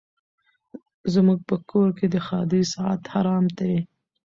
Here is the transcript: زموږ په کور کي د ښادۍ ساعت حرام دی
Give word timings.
زموږ 1.13 1.39
په 1.49 1.55
کور 1.69 1.89
کي 1.97 2.05
د 2.09 2.15
ښادۍ 2.25 2.63
ساعت 2.73 3.01
حرام 3.13 3.45
دی 3.57 3.75